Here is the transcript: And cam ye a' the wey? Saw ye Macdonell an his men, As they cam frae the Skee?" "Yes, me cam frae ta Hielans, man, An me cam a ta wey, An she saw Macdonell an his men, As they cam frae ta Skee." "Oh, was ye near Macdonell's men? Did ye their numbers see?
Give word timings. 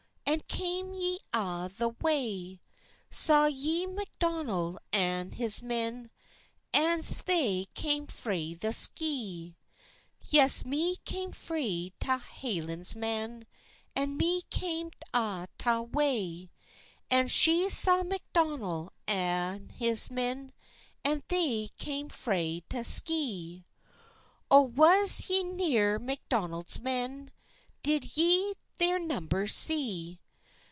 And 0.25 0.47
cam 0.47 0.93
ye 0.93 1.19
a' 1.33 1.69
the 1.77 1.89
wey? 1.99 2.61
Saw 3.09 3.47
ye 3.47 3.85
Macdonell 3.85 4.77
an 4.93 5.31
his 5.31 5.61
men, 5.61 6.09
As 6.73 7.21
they 7.23 7.65
cam 7.73 8.05
frae 8.05 8.53
the 8.53 8.71
Skee?" 8.71 9.57
"Yes, 10.21 10.63
me 10.65 10.95
cam 11.03 11.33
frae 11.33 11.91
ta 11.99 12.17
Hielans, 12.19 12.95
man, 12.95 13.45
An 13.93 14.15
me 14.15 14.43
cam 14.43 14.91
a 15.13 15.49
ta 15.57 15.81
wey, 15.81 16.49
An 17.09 17.27
she 17.27 17.69
saw 17.69 18.01
Macdonell 18.03 18.93
an 19.07 19.67
his 19.71 20.09
men, 20.09 20.53
As 21.03 21.23
they 21.27 21.71
cam 21.77 22.07
frae 22.07 22.63
ta 22.69 22.83
Skee." 22.83 23.65
"Oh, 24.49 24.61
was 24.61 25.29
ye 25.29 25.43
near 25.43 25.99
Macdonell's 25.99 26.79
men? 26.79 27.31
Did 27.83 28.15
ye 28.15 28.53
their 28.77 28.97
numbers 28.97 29.53
see? 29.53 30.19